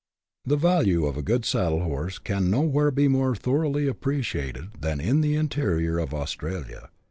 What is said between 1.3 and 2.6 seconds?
saddle horse can